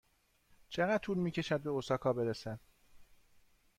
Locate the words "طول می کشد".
0.97-1.61